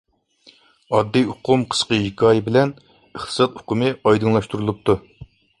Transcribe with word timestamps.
ئاددىي 0.95 1.27
ئۇقۇم 1.33 1.65
قىسقا 1.75 1.99
ھېكايە 2.05 2.43
بىلەن 2.49 2.73
ئىقتىساد 2.89 3.61
ئۇقۇمى 3.61 3.95
ئايدىڭلاشتۇرۇلۇپتۇ. 4.01 4.99